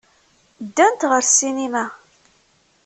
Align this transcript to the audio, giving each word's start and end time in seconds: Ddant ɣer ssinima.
Ddant 0.65 1.07
ɣer 1.09 1.21
ssinima. 1.27 1.85